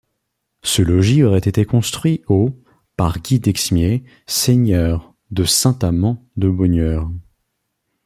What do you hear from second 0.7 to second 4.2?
logis aurait été construit au par Guy Dexmier